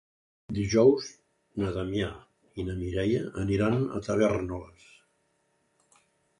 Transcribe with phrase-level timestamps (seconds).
[0.59, 1.09] Dijous
[1.65, 2.09] na Damià
[2.63, 4.91] i na Mireia aniran a Tavèrnoles.